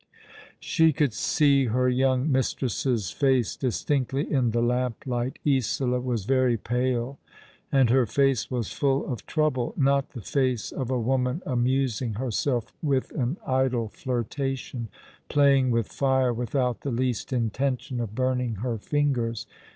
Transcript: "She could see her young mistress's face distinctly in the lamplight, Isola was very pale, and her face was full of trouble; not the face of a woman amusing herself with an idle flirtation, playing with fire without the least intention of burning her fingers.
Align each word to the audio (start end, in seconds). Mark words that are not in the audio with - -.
"She 0.59 0.93
could 0.93 1.13
see 1.13 1.65
her 1.65 1.87
young 1.87 2.31
mistress's 2.31 3.11
face 3.11 3.55
distinctly 3.55 4.33
in 4.33 4.49
the 4.49 4.59
lamplight, 4.63 5.37
Isola 5.47 5.99
was 6.01 6.25
very 6.25 6.57
pale, 6.57 7.19
and 7.71 7.91
her 7.91 8.07
face 8.07 8.49
was 8.49 8.71
full 8.73 9.05
of 9.05 9.27
trouble; 9.27 9.75
not 9.77 10.13
the 10.13 10.21
face 10.21 10.71
of 10.71 10.89
a 10.89 10.99
woman 10.99 11.43
amusing 11.45 12.15
herself 12.15 12.73
with 12.81 13.11
an 13.11 13.37
idle 13.45 13.89
flirtation, 13.89 14.87
playing 15.29 15.69
with 15.69 15.85
fire 15.89 16.33
without 16.33 16.81
the 16.81 16.89
least 16.89 17.31
intention 17.31 17.99
of 17.99 18.15
burning 18.15 18.55
her 18.63 18.79
fingers. 18.79 19.45